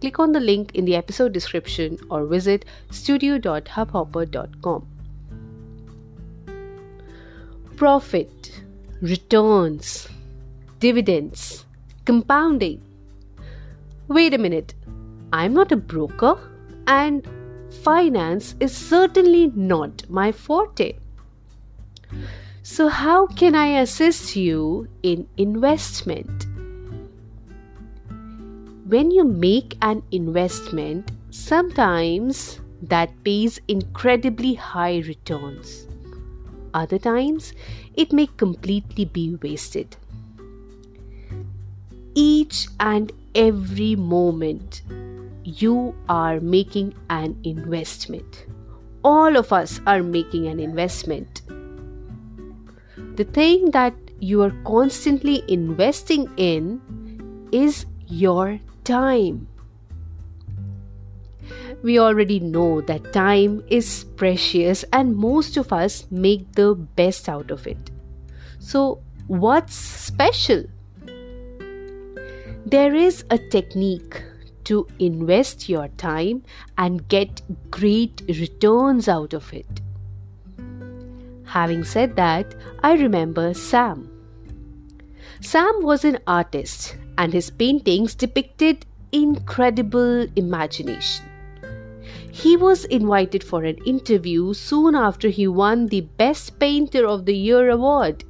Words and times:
Click 0.00 0.18
on 0.18 0.32
the 0.32 0.40
link 0.40 0.74
in 0.74 0.84
the 0.84 0.94
episode 0.94 1.32
description 1.32 1.98
or 2.10 2.24
visit 2.26 2.64
studio.hubhopper.com. 2.90 4.86
Profit, 7.76 8.62
returns, 9.00 10.08
dividends, 10.80 11.64
compounding. 12.04 12.80
Wait 14.08 14.34
a 14.34 14.38
minute, 14.38 14.74
I'm 15.32 15.52
not 15.52 15.72
a 15.72 15.76
broker 15.76 16.38
and 16.86 17.28
finance 17.82 18.54
is 18.60 18.74
certainly 18.76 19.52
not 19.54 20.08
my 20.08 20.32
forte. 20.32 20.94
So, 22.62 22.88
how 22.88 23.26
can 23.26 23.54
I 23.54 23.80
assist 23.80 24.36
you 24.36 24.88
in 25.02 25.26
investment? 25.36 26.47
When 28.88 29.10
you 29.10 29.22
make 29.22 29.76
an 29.82 30.02
investment, 30.12 31.10
sometimes 31.28 32.58
that 32.80 33.10
pays 33.22 33.60
incredibly 33.68 34.54
high 34.54 35.00
returns. 35.00 35.86
Other 36.72 36.98
times, 36.98 37.52
it 37.92 38.14
may 38.14 38.28
completely 38.38 39.04
be 39.04 39.36
wasted. 39.42 39.98
Each 42.14 42.68
and 42.80 43.12
every 43.34 43.94
moment 43.94 44.80
you 45.44 45.94
are 46.08 46.40
making 46.40 46.94
an 47.10 47.38
investment. 47.44 48.46
All 49.04 49.36
of 49.36 49.52
us 49.52 49.82
are 49.86 50.02
making 50.02 50.46
an 50.46 50.58
investment. 50.60 51.42
The 53.16 53.24
thing 53.24 53.70
that 53.72 53.92
you 54.18 54.40
are 54.40 54.54
constantly 54.64 55.44
investing 55.46 56.26
in 56.38 56.80
is 57.52 57.84
your 58.06 58.58
time. 58.88 59.46
We 61.82 61.98
already 61.98 62.40
know 62.40 62.80
that 62.80 63.12
time 63.12 63.62
is 63.68 64.04
precious 64.16 64.84
and 64.92 65.14
most 65.14 65.56
of 65.56 65.72
us 65.72 66.06
make 66.10 66.52
the 66.52 66.74
best 66.74 67.28
out 67.28 67.50
of 67.50 67.66
it. 67.66 67.90
So, 68.58 69.00
what's 69.26 69.74
special? 69.74 70.64
There 72.66 72.94
is 72.94 73.24
a 73.30 73.38
technique 73.38 74.22
to 74.64 74.86
invest 74.98 75.68
your 75.68 75.88
time 75.96 76.42
and 76.76 77.06
get 77.08 77.42
great 77.70 78.22
returns 78.28 79.08
out 79.08 79.32
of 79.32 79.52
it. 79.52 79.80
Having 81.44 81.84
said 81.84 82.16
that, 82.16 82.54
I 82.82 82.94
remember 82.94 83.54
Sam. 83.54 84.07
Sam 85.40 85.82
was 85.82 86.04
an 86.04 86.18
artist 86.26 86.96
and 87.16 87.32
his 87.32 87.48
paintings 87.48 88.14
depicted 88.14 88.84
incredible 89.12 90.26
imagination. 90.34 91.26
He 92.32 92.56
was 92.56 92.84
invited 92.86 93.44
for 93.44 93.64
an 93.64 93.78
interview 93.86 94.52
soon 94.52 94.94
after 94.94 95.28
he 95.28 95.46
won 95.46 95.86
the 95.86 96.02
Best 96.02 96.58
Painter 96.58 97.06
of 97.06 97.24
the 97.24 97.36
Year 97.36 97.70
award. 97.70 98.24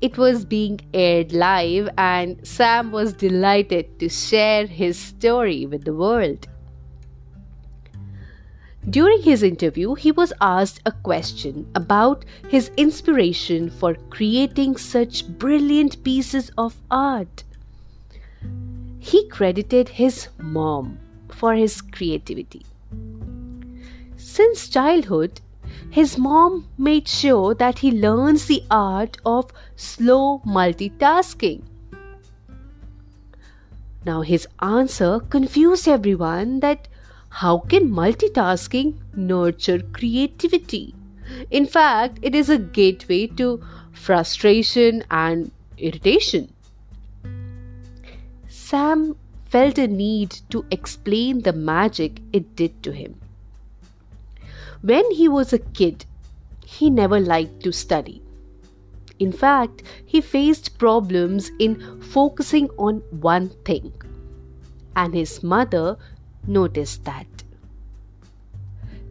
It 0.00 0.18
was 0.18 0.44
being 0.44 0.80
aired 0.92 1.32
live, 1.32 1.88
and 1.96 2.46
Sam 2.46 2.90
was 2.90 3.12
delighted 3.12 3.98
to 4.00 4.08
share 4.08 4.66
his 4.66 4.98
story 4.98 5.64
with 5.64 5.84
the 5.84 5.94
world. 5.94 6.48
During 8.90 9.22
his 9.22 9.44
interview, 9.44 9.94
he 9.94 10.10
was 10.10 10.32
asked 10.40 10.80
a 10.84 10.90
question 10.90 11.70
about 11.74 12.24
his 12.48 12.70
inspiration 12.76 13.70
for 13.70 13.94
creating 14.10 14.76
such 14.76 15.28
brilliant 15.38 16.02
pieces 16.02 16.50
of 16.58 16.76
art. 16.90 17.44
He 18.98 19.28
credited 19.28 19.88
his 19.88 20.28
mom 20.38 20.98
for 21.28 21.54
his 21.54 21.80
creativity. 21.80 22.66
Since 24.16 24.68
childhood, 24.68 25.40
his 25.90 26.18
mom 26.18 26.68
made 26.76 27.06
sure 27.06 27.54
that 27.54 27.80
he 27.80 27.92
learns 27.92 28.46
the 28.46 28.64
art 28.70 29.16
of 29.24 29.50
slow 29.76 30.40
multitasking. 30.44 31.62
Now, 34.04 34.22
his 34.22 34.48
answer 34.60 35.20
confused 35.20 35.86
everyone 35.86 36.60
that 36.60 36.88
how 37.40 37.58
can 37.58 37.88
multitasking 37.88 38.94
nurture 39.14 39.80
creativity? 39.94 40.94
In 41.50 41.66
fact, 41.66 42.18
it 42.20 42.34
is 42.34 42.50
a 42.50 42.58
gateway 42.58 43.26
to 43.38 43.64
frustration 43.90 45.02
and 45.10 45.50
irritation. 45.78 46.52
Sam 48.48 49.16
felt 49.46 49.78
a 49.78 49.88
need 49.88 50.36
to 50.50 50.66
explain 50.70 51.40
the 51.40 51.54
magic 51.54 52.20
it 52.34 52.54
did 52.54 52.82
to 52.82 52.92
him. 52.92 53.18
When 54.82 55.10
he 55.12 55.26
was 55.26 55.54
a 55.54 55.58
kid, 55.58 56.04
he 56.66 56.90
never 56.90 57.18
liked 57.18 57.62
to 57.62 57.72
study. 57.72 58.20
In 59.18 59.32
fact, 59.32 59.82
he 60.04 60.20
faced 60.20 60.78
problems 60.78 61.50
in 61.58 62.02
focusing 62.02 62.68
on 62.76 62.96
one 63.10 63.50
thing. 63.64 63.92
And 64.94 65.14
his 65.14 65.42
mother 65.42 65.96
noticed 66.46 67.04
that. 67.04 67.26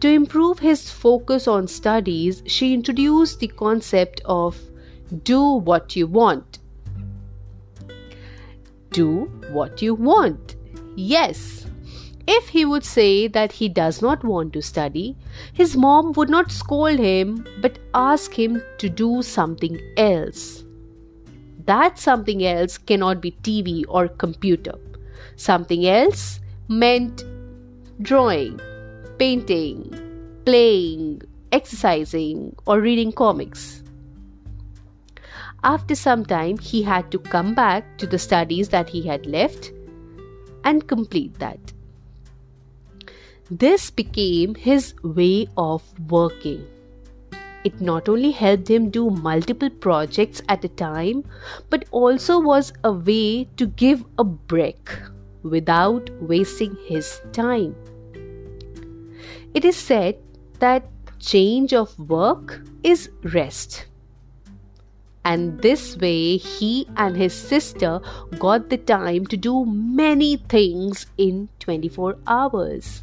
To 0.00 0.08
improve 0.08 0.58
his 0.58 0.90
focus 0.90 1.48
on 1.48 1.68
studies, 1.68 2.42
she 2.46 2.74
introduced 2.74 3.40
the 3.40 3.48
concept 3.48 4.20
of 4.24 4.60
do 5.24 5.42
what 5.42 5.96
you 5.96 6.06
want. 6.06 6.58
Do 8.90 9.30
what 9.50 9.80
you 9.80 9.94
want. 9.94 10.56
Yes, 10.96 11.66
if 12.26 12.48
he 12.48 12.64
would 12.64 12.84
say 12.84 13.28
that 13.28 13.52
he 13.52 13.68
does 13.68 14.02
not 14.02 14.24
want 14.24 14.52
to 14.54 14.62
study, 14.62 15.16
his 15.52 15.76
mom 15.76 16.12
would 16.12 16.28
not 16.28 16.50
scold 16.50 16.98
him 16.98 17.46
but 17.60 17.78
ask 17.94 18.34
him 18.34 18.62
to 18.78 18.88
do 18.88 19.22
something 19.22 19.80
else. 19.96 20.64
That 21.66 21.98
something 21.98 22.44
else 22.44 22.78
cannot 22.78 23.20
be 23.20 23.32
TV 23.42 23.84
or 23.88 24.08
computer. 24.08 24.74
Something 25.36 25.86
else 25.86 26.40
meant 26.68 27.24
drawing, 28.02 28.60
painting, 29.18 29.90
playing, 30.44 31.22
exercising, 31.52 32.54
or 32.66 32.80
reading 32.80 33.12
comics. 33.12 33.82
After 35.62 35.94
some 35.94 36.24
time, 36.24 36.58
he 36.58 36.82
had 36.82 37.10
to 37.12 37.18
come 37.18 37.54
back 37.54 37.98
to 37.98 38.06
the 38.06 38.18
studies 38.18 38.68
that 38.70 38.88
he 38.88 39.02
had 39.02 39.26
left 39.26 39.72
and 40.64 40.86
complete 40.86 41.38
that. 41.38 41.58
This 43.50 43.90
became 43.90 44.54
his 44.54 44.94
way 45.02 45.46
of 45.56 45.82
working. 46.10 46.66
It 47.64 47.80
not 47.80 48.08
only 48.08 48.32
helped 48.32 48.68
him 48.68 48.90
do 48.90 49.10
multiple 49.10 49.70
projects 49.70 50.42
at 50.48 50.64
a 50.64 50.68
time, 50.68 51.24
but 51.70 51.84
also 51.90 52.38
was 52.40 52.72
a 52.84 52.92
way 52.92 53.44
to 53.56 53.66
give 53.66 54.04
a 54.18 54.24
break 54.24 54.90
without 55.48 56.10
wasting 56.20 56.76
his 56.86 57.20
time. 57.32 57.74
It 59.54 59.64
is 59.64 59.76
said 59.76 60.16
that 60.58 60.88
change 61.18 61.72
of 61.72 61.98
work 61.98 62.62
is 62.82 63.10
rest. 63.22 63.86
And 65.24 65.60
this 65.60 65.96
way, 65.96 66.36
he 66.36 66.86
and 66.96 67.16
his 67.16 67.34
sister 67.34 68.00
got 68.38 68.70
the 68.70 68.76
time 68.76 69.26
to 69.26 69.36
do 69.36 69.64
many 69.64 70.36
things 70.36 71.06
in 71.18 71.48
24 71.58 72.16
hours. 72.28 73.02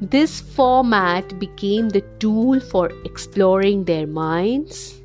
This 0.00 0.40
format 0.40 1.38
became 1.38 1.88
the 1.88 2.02
tool 2.18 2.60
for 2.60 2.90
exploring 3.04 3.84
their 3.84 4.06
minds, 4.06 5.00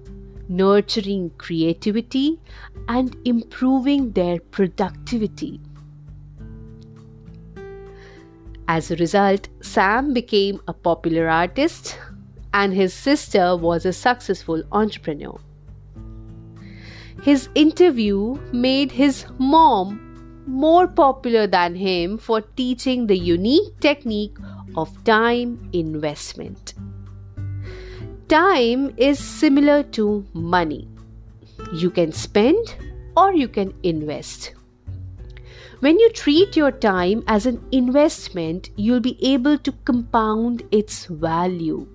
nurturing 0.48 1.32
creativity, 1.38 2.40
and 2.88 3.16
improving 3.26 4.12
their 4.12 4.40
productivity. 4.40 5.60
As 8.68 8.92
a 8.92 8.98
result, 8.98 9.48
Sam 9.62 10.14
became 10.14 10.60
a 10.68 10.74
popular 10.74 11.30
artist 11.30 11.98
and 12.54 12.74
his 12.74 12.94
sister 12.94 13.56
was 13.56 13.86
a 13.86 13.94
successful 13.94 14.62
entrepreneur. 14.72 15.40
His 17.24 17.50
interview 17.56 18.38
made 18.52 18.92
his 18.92 19.26
mom 19.38 20.44
more 20.46 20.88
popular 20.88 21.48
than 21.48 21.76
him 21.76 22.18
for 22.18 22.42
teaching 22.42 23.08
the 23.08 23.18
unique 23.18 23.80
technique 23.80 24.38
of 24.76 24.92
time 25.04 25.70
investment. 25.74 26.74
Time 28.28 28.94
is 28.98 29.18
similar 29.18 29.84
to 29.84 30.26
money. 30.34 30.88
You 31.74 31.90
can 31.90 32.12
spend 32.12 32.76
or 33.16 33.34
you 33.34 33.48
can 33.48 33.74
invest. 33.84 34.54
When 35.80 36.00
you 36.00 36.10
treat 36.10 36.56
your 36.56 36.72
time 36.72 37.24
as 37.28 37.46
an 37.46 37.64
investment, 37.72 38.72
you'll 38.78 39.00
be 39.00 39.16
able 39.24 39.60
to 39.60 39.72
compound 39.86 40.64
its 40.72 41.06
value, 41.06 41.88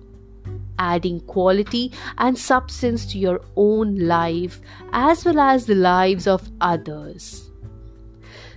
adding 0.79 1.19
quality 1.21 1.91
and 2.17 2.37
substance 2.37 3.05
to 3.07 3.17
your 3.17 3.41
own 3.57 3.95
life 3.99 4.61
as 4.93 5.25
well 5.25 5.37
as 5.37 5.65
the 5.65 5.75
lives 5.75 6.27
of 6.27 6.49
others. 6.61 7.51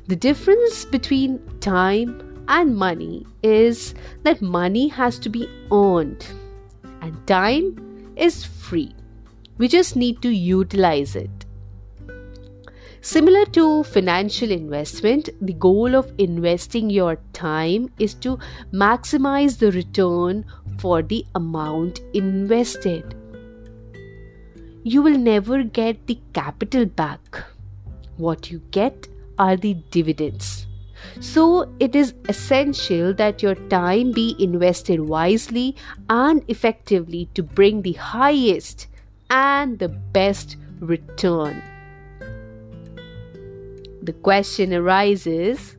The 0.06 0.14
difference 0.14 0.84
between 0.84 1.40
time 1.58 2.44
and 2.46 2.76
money 2.76 3.26
is 3.43 3.96
that 4.22 4.40
money 4.40 4.87
has 4.87 5.19
to 5.19 5.29
be 5.29 5.49
earned 5.72 6.25
and 7.00 7.26
time 7.26 8.14
is 8.14 8.44
free. 8.44 8.94
We 9.58 9.67
just 9.67 9.96
need 9.96 10.22
to 10.22 10.29
utilize 10.29 11.17
it. 11.17 11.45
Similar 13.00 13.44
to 13.46 13.84
financial 13.84 14.50
investment, 14.50 15.28
the 15.40 15.52
goal 15.52 15.94
of 15.94 16.12
investing 16.19 16.90
your 16.90 17.16
time 17.32 17.90
is 17.98 18.14
to 18.14 18.38
maximize 18.72 19.58
the 19.58 19.70
return 19.70 20.44
for 20.78 21.02
the 21.02 21.25
amount 21.34 22.00
invested. 22.14 23.14
You 24.82 25.02
will 25.02 25.19
never 25.19 25.62
get 25.62 26.06
the 26.06 26.19
capital 26.32 26.87
back. 26.87 27.44
What 28.16 28.50
you 28.50 28.60
get 28.70 29.08
are 29.38 29.56
the 29.56 29.75
dividends. 29.90 30.66
So, 31.20 31.72
it 31.78 31.94
is 31.94 32.14
essential 32.28 33.12
that 33.14 33.43
your 33.43 33.54
time 33.54 34.12
be 34.12 34.34
invested 34.38 35.00
wisely 35.00 35.76
and 36.08 36.43
effectively 36.48 37.28
to 37.34 37.43
bring 37.43 37.82
the 37.82 37.93
highest 37.93 38.88
and 39.31 39.78
the 39.78 39.88
best 39.88 40.56
return 40.81 41.62
the 44.06 44.12
question 44.12 44.73
arises 44.73 45.76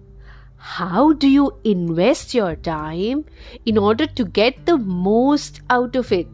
how 0.58 1.14
do 1.14 1.28
you 1.30 1.52
invest 1.64 2.34
your 2.34 2.56
time 2.56 3.24
in 3.66 3.78
order 3.78 4.06
to 4.06 4.26
get 4.26 4.66
the 4.66 4.78
most 4.78 5.62
out 5.70 5.96
of 5.96 6.12
it? 6.12 6.28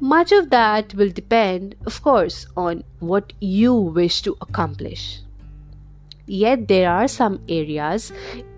Much 0.00 0.30
of 0.32 0.50
that 0.50 0.94
will 0.94 1.08
depend, 1.08 1.74
of 1.86 2.02
course, 2.02 2.46
on 2.56 2.84
what 3.00 3.32
you 3.40 3.74
wish 3.74 4.20
to 4.22 4.36
accomplish. 4.40 5.20
Yet, 6.26 6.68
there 6.68 6.90
are 6.90 7.08
some 7.08 7.40
areas 7.48 8.12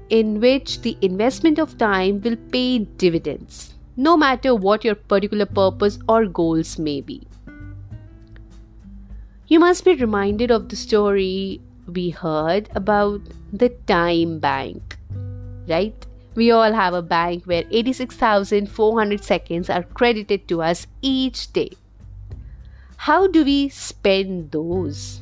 in 0.08 0.40
which 0.40 0.82
the 0.82 0.98
investment 1.00 1.58
of 1.58 1.78
time 1.78 2.20
will 2.20 2.36
pay 2.50 2.80
dividends, 2.80 3.74
no 3.96 4.16
matter 4.16 4.54
what 4.54 4.84
your 4.84 4.96
particular 4.96 5.46
purpose 5.46 5.98
or 6.08 6.26
goals 6.26 6.78
may 6.78 7.00
be 7.00 7.22
you 9.50 9.58
must 9.58 9.84
be 9.84 9.96
reminded 9.96 10.52
of 10.52 10.68
the 10.68 10.76
story 10.76 11.60
we 11.88 12.10
heard 12.10 12.68
about 12.76 13.20
the 13.52 13.68
time 13.90 14.38
bank, 14.38 14.96
right? 15.68 16.06
We 16.36 16.52
all 16.52 16.72
have 16.72 16.94
a 16.94 17.02
bank 17.02 17.46
where 17.46 17.64
86,400 17.68 19.24
seconds 19.24 19.68
are 19.68 19.82
credited 19.82 20.46
to 20.46 20.62
us 20.62 20.86
each 21.02 21.52
day. 21.52 21.72
How 22.96 23.26
do 23.26 23.44
we 23.44 23.68
spend 23.70 24.52
those? 24.52 25.20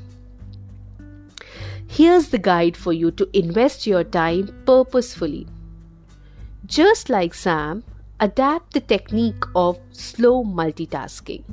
Here's 1.86 2.28
the 2.28 2.38
guide 2.38 2.76
for 2.76 2.92
you 2.92 3.10
to 3.12 3.26
invest 3.32 3.86
your 3.86 4.04
time 4.04 4.54
purposefully. 4.66 5.46
Just 6.66 7.08
like 7.08 7.32
Sam, 7.32 7.82
adapt 8.20 8.74
the 8.74 8.80
technique 8.80 9.44
of 9.54 9.78
slow 9.90 10.44
multitasking 10.44 11.44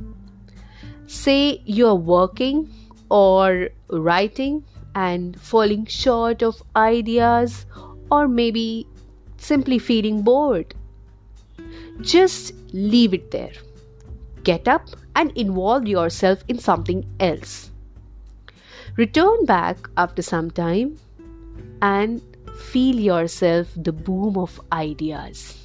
say 1.07 1.61
you're 1.65 1.95
working 1.95 2.71
or 3.09 3.69
writing 3.89 4.63
and 4.95 5.39
falling 5.39 5.85
short 5.85 6.41
of 6.41 6.61
ideas 6.75 7.65
or 8.09 8.27
maybe 8.27 8.87
simply 9.37 9.79
feeling 9.79 10.21
bored. 10.21 10.73
Just 12.01 12.53
leave 12.73 13.13
it 13.13 13.31
there. 13.31 13.53
Get 14.43 14.67
up 14.67 14.89
and 15.15 15.31
involve 15.37 15.87
yourself 15.87 16.43
in 16.47 16.59
something 16.59 17.05
else. 17.19 17.71
Return 18.97 19.45
back 19.45 19.89
after 19.97 20.21
some 20.21 20.51
time 20.51 20.97
and 21.81 22.21
feel 22.57 22.99
yourself 22.99 23.67
the 23.75 23.91
boom 23.91 24.37
of 24.37 24.61
ideas. 24.71 25.64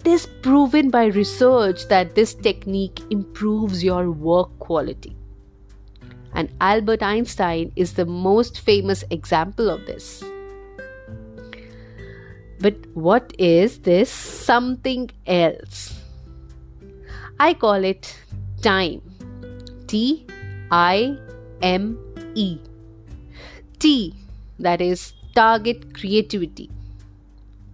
It 0.00 0.06
is 0.06 0.26
proven 0.40 0.88
by 0.88 1.06
research 1.06 1.86
that 1.88 2.14
this 2.14 2.32
technique 2.32 3.00
improves 3.10 3.84
your 3.84 4.10
work 4.10 4.58
quality. 4.58 5.14
And 6.32 6.50
Albert 6.58 7.02
Einstein 7.02 7.70
is 7.76 7.92
the 7.92 8.06
most 8.06 8.60
famous 8.60 9.04
example 9.10 9.68
of 9.68 9.84
this. 9.84 10.24
But 12.60 12.76
what 12.94 13.34
is 13.38 13.80
this 13.80 14.10
something 14.10 15.10
else? 15.26 16.00
I 17.38 17.52
call 17.52 17.84
it 17.84 18.18
time. 18.62 19.02
T 19.86 20.26
I 20.70 21.18
M 21.60 21.98
E. 22.34 22.58
T, 23.78 24.14
that 24.58 24.80
is 24.80 25.12
target 25.34 25.94
creativity. 25.94 26.70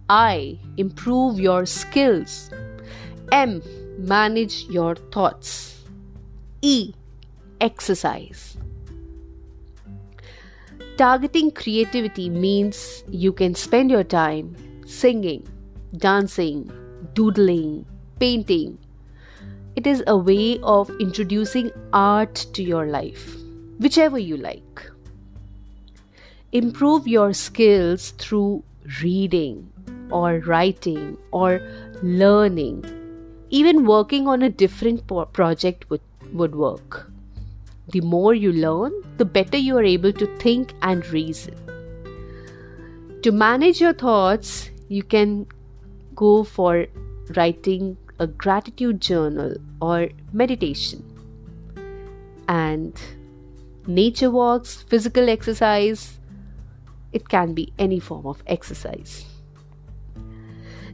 I. 0.09 0.59
Improve 0.77 1.39
your 1.39 1.65
skills. 1.65 2.49
M. 3.31 3.61
Manage 3.97 4.63
your 4.69 4.95
thoughts. 4.95 5.83
E. 6.61 6.93
Exercise. 7.59 8.57
Targeting 10.97 11.51
creativity 11.51 12.29
means 12.29 13.03
you 13.09 13.31
can 13.31 13.53
spend 13.53 13.91
your 13.91 14.03
time 14.03 14.55
singing, 14.85 15.47
dancing, 15.97 16.71
doodling, 17.13 17.85
painting. 18.19 18.77
It 19.75 19.85
is 19.85 20.03
a 20.07 20.17
way 20.17 20.59
of 20.63 20.89
introducing 20.99 21.71
art 21.93 22.47
to 22.53 22.63
your 22.63 22.87
life, 22.87 23.35
whichever 23.77 24.17
you 24.17 24.37
like. 24.37 24.89
Improve 26.51 27.07
your 27.07 27.33
skills 27.33 28.11
through 28.11 28.63
reading, 29.03 29.71
or 30.11 30.39
writing 30.39 31.17
or 31.31 31.61
learning. 32.01 32.85
Even 33.49 33.85
working 33.85 34.27
on 34.27 34.41
a 34.41 34.49
different 34.49 35.07
po- 35.07 35.25
project 35.25 35.89
would, 35.89 36.01
would 36.33 36.55
work. 36.55 37.11
The 37.89 38.01
more 38.01 38.33
you 38.33 38.51
learn, 38.51 38.91
the 39.17 39.25
better 39.25 39.57
you 39.57 39.77
are 39.77 39.83
able 39.83 40.11
to 40.13 40.27
think 40.37 40.73
and 40.81 41.07
reason. 41.07 41.55
To 43.23 43.31
manage 43.31 43.79
your 43.79 43.93
thoughts, 43.93 44.69
you 44.89 45.03
can 45.03 45.47
go 46.15 46.43
for 46.43 46.87
writing 47.35 47.97
a 48.19 48.27
gratitude 48.27 49.01
journal 49.01 49.55
or 49.81 50.09
meditation. 50.33 51.03
And 52.47 52.99
nature 53.85 54.31
walks, 54.31 54.83
physical 54.83 55.29
exercise, 55.29 56.19
it 57.13 57.29
can 57.29 57.53
be 57.53 57.73
any 57.79 57.99
form 57.99 58.25
of 58.25 58.43
exercise. 58.47 59.25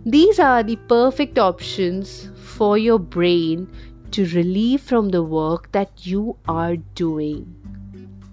These 0.06 0.38
are 0.38 0.64
the 0.64 0.76
perfect 0.76 1.40
options 1.40 2.30
for 2.36 2.78
your 2.78 3.00
brain 3.00 3.70
to 4.12 4.26
relieve 4.36 4.82
from 4.82 5.10
the 5.10 5.24
work 5.24 5.72
that 5.72 6.06
you 6.06 6.36
are 6.46 6.76
doing 6.76 7.56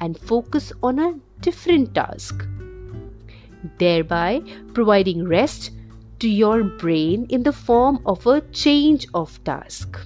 and 0.00 0.18
focus 0.18 0.72
on 0.82 0.98
a 0.98 1.14
different 1.40 1.94
task, 1.94 2.44
thereby 3.78 4.42
providing 4.74 5.28
rest 5.28 5.70
to 6.18 6.28
your 6.28 6.64
brain 6.64 7.26
in 7.28 7.44
the 7.44 7.52
form 7.52 8.00
of 8.04 8.26
a 8.26 8.40
change 8.50 9.06
of 9.14 9.42
task. 9.44 9.96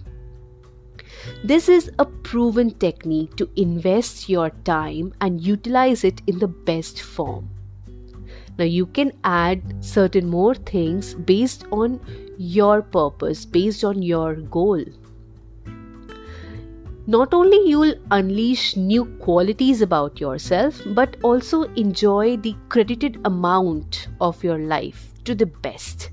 This 1.42 1.70
is 1.70 1.90
a 1.98 2.04
proven 2.04 2.72
technique 2.74 3.36
to 3.36 3.48
invest 3.56 4.28
your 4.28 4.50
time 4.64 5.14
and 5.22 5.40
utilize 5.40 6.04
it 6.04 6.20
in 6.26 6.40
the 6.40 6.48
best 6.48 7.00
form. 7.00 7.48
Now 8.58 8.64
you 8.64 8.86
can 8.86 9.12
add 9.24 9.62
certain 9.84 10.26
more 10.28 10.54
things 10.54 11.14
based 11.14 11.64
on 11.72 12.00
your 12.38 12.82
purpose, 12.82 13.44
based 13.44 13.84
on 13.84 14.02
your 14.02 14.36
goal. 14.36 14.84
Not 17.06 17.34
only 17.34 17.68
you'll 17.68 17.96
unleash 18.10 18.76
new 18.76 19.04
qualities 19.20 19.82
about 19.82 20.20
yourself, 20.20 20.80
but 20.94 21.16
also 21.22 21.64
enjoy 21.74 22.38
the 22.38 22.56
credited 22.70 23.20
amount 23.26 24.08
of 24.20 24.42
your 24.42 24.58
life 24.58 25.12
to 25.24 25.34
the 25.34 25.46
best. 25.46 26.10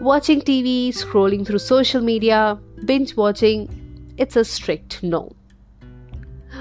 Watching 0.00 0.40
TV, 0.40 0.88
scrolling 0.90 1.44
through 1.44 1.58
social 1.58 2.00
media, 2.00 2.58
binge 2.84 3.16
watching, 3.16 3.68
it's 4.16 4.36
a 4.36 4.44
strict 4.44 5.02
no. 5.02 5.32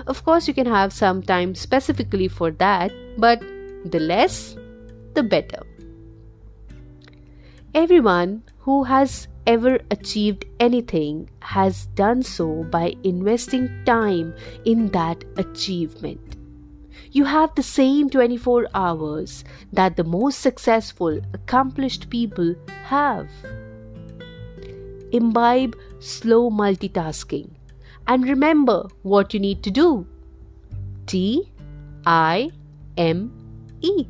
Of 0.07 0.23
course, 0.23 0.47
you 0.47 0.53
can 0.53 0.65
have 0.65 0.91
some 0.91 1.21
time 1.21 1.53
specifically 1.55 2.27
for 2.27 2.51
that, 2.51 2.91
but 3.17 3.43
the 3.85 3.99
less, 3.99 4.55
the 5.13 5.23
better. 5.23 5.63
Everyone 7.73 8.43
who 8.59 8.83
has 8.83 9.27
ever 9.45 9.79
achieved 9.91 10.45
anything 10.59 11.29
has 11.41 11.85
done 11.87 12.23
so 12.23 12.63
by 12.63 12.95
investing 13.03 13.69
time 13.85 14.33
in 14.65 14.89
that 14.89 15.23
achievement. 15.37 16.35
You 17.11 17.25
have 17.25 17.55
the 17.55 17.63
same 17.63 18.09
24 18.09 18.67
hours 18.75 19.43
that 19.73 19.95
the 19.95 20.03
most 20.03 20.41
successful, 20.41 21.19
accomplished 21.33 22.09
people 22.09 22.53
have. 22.83 23.29
Imbibe 25.11 25.75
slow 25.99 26.51
multitasking 26.51 27.49
and 28.07 28.27
remember 28.27 28.87
what 29.01 29.33
you 29.33 29.39
need 29.39 29.63
to 29.63 29.71
do. 29.71 30.05
T 31.07 31.51
I 32.05 32.51
M 32.97 33.38
E. 33.81 34.07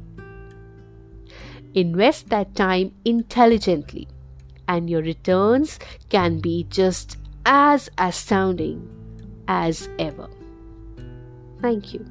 Invest 1.74 2.30
that 2.30 2.56
time 2.56 2.94
intelligently, 3.06 4.08
and 4.68 4.90
your 4.90 5.02
returns 5.02 5.80
can 6.10 6.40
be 6.40 6.66
just 6.70 7.18
as 7.46 7.90
astounding 7.98 8.88
as 9.48 9.88
ever. 10.00 10.28
Thank 11.62 11.94
you. 11.94 12.06